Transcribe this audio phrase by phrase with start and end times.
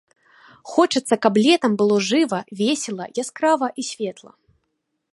[0.71, 4.31] Хочацца, каб летам было жыва, весела, яскрава і светла.